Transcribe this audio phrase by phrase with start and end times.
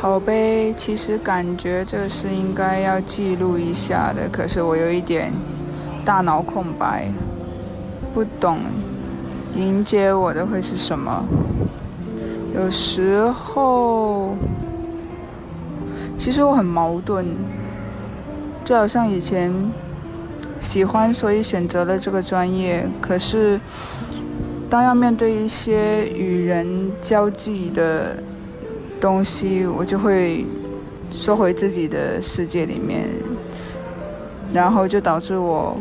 [0.00, 5.30] 好呗，其实感觉这是应该要记录一下的，可是我有一点
[6.06, 7.06] 大脑空白，
[8.14, 8.60] 不懂
[9.54, 11.22] 迎接我的会是什么。
[12.54, 14.34] 有时候，
[16.16, 17.26] 其实我很矛盾，
[18.64, 19.52] 就好像以前
[20.62, 23.60] 喜欢，所以选择了这个专业，可是
[24.70, 28.16] 当要面对一些与人交际的。
[29.00, 30.44] 东西我就会
[31.10, 33.08] 收回自己的世界里面，
[34.52, 35.76] 然后就导致我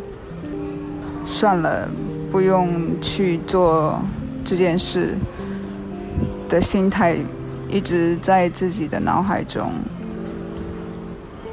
[1.25, 1.87] 算了，
[2.31, 3.99] 不用去做
[4.45, 5.15] 这件事
[6.47, 7.17] 的心态
[7.67, 9.69] 一直在自己的脑海中。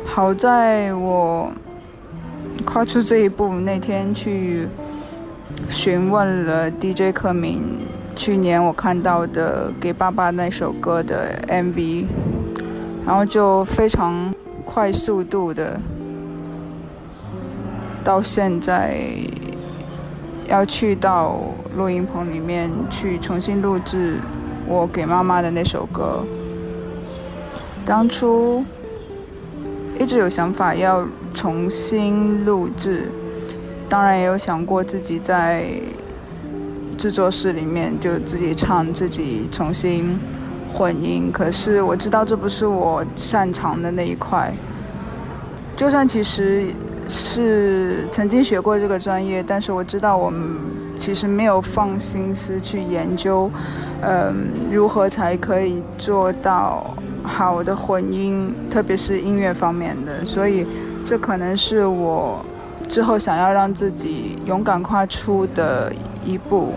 [0.04, 1.52] 好在我
[2.64, 4.68] 跨出这一步那天去
[5.68, 7.80] 询问了 DJ 克明。
[8.16, 12.06] 去年我看到的《给爸爸》那首歌的 MV，
[13.06, 14.34] 然后就非常
[14.64, 15.78] 快速度的，
[18.02, 18.98] 到现在
[20.48, 21.36] 要去到
[21.76, 24.18] 录音棚里面去重新录制
[24.66, 26.24] 我给妈妈的那首歌。
[27.84, 28.64] 当初
[30.00, 33.10] 一直有想法要重新录制，
[33.90, 35.66] 当然也有想过自己在。
[36.96, 40.18] 制作室里面就自己唱，自己重新
[40.72, 41.30] 混音。
[41.30, 44.52] 可是我知道这不是我擅长的那一块。
[45.76, 46.72] 就算其实
[47.08, 50.40] 是曾经学过这个专业，但是我知道我们
[50.98, 53.50] 其实没有放心思去研究，
[54.00, 60.24] 嗯，如何才可以做到好的混音，特别是音乐方面的。
[60.24, 60.66] 所以
[61.04, 62.42] 这可能是我
[62.88, 65.92] 之后想要让自己勇敢跨出的。
[66.26, 66.72] 一步，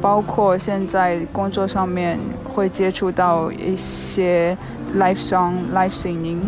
[0.00, 2.18] 包括现在工作上面
[2.52, 4.56] 会接触到一些
[4.96, 6.40] live song、live singing，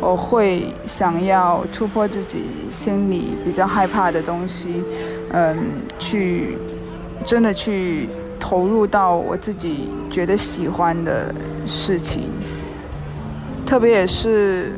[0.00, 4.82] 我会想要突破自己心里比较害怕的东西，
[5.30, 5.56] 嗯，
[5.98, 6.58] 去
[7.24, 11.32] 真的去投入到我自己觉得喜欢的
[11.66, 12.24] 事情，
[13.64, 14.72] 特别也是，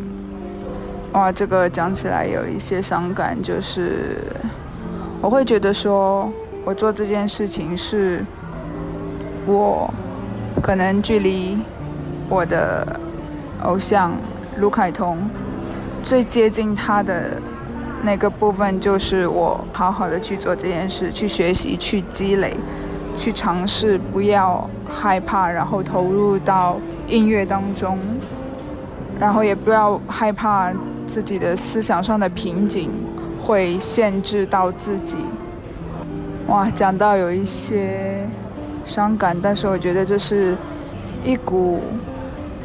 [1.13, 4.19] 哇，这个讲起来有一些伤感，就是
[5.21, 6.31] 我会觉得说。
[6.67, 8.27] 我做这件事情是，
[9.47, 9.89] 我
[10.61, 11.57] 可能距离
[12.29, 12.85] 我的
[13.63, 14.11] 偶像
[14.59, 15.17] 卢凯彤
[16.03, 17.41] 最接近他的
[18.03, 22.57] 那个部分，就是我好好的去做这件事，去学习，去积累，
[23.15, 27.97] 去尝试，不要害怕，然后投入到音乐当中，
[29.21, 30.73] 然后也不要害怕
[31.07, 32.91] 自己的思想上的瓶颈
[33.39, 35.19] 会限制到自己。
[36.49, 38.29] 哇，讲到有一些
[38.85, 40.57] 伤感，但是我觉得这是
[41.25, 41.83] 一股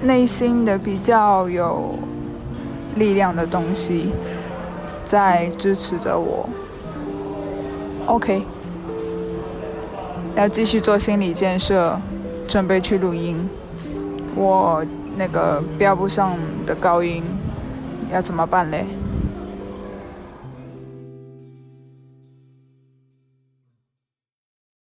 [0.02, 1.98] 内心的比较有
[2.96, 4.12] 力量的东西
[5.04, 6.48] 在支持着我。
[8.06, 8.44] OK，
[10.36, 11.98] 要继续做心理建设，
[12.48, 13.50] 准备去录音。
[14.36, 14.86] 我
[15.18, 16.34] 那个标不上
[16.68, 17.24] 的高音
[18.14, 18.86] 要怎么办嘞？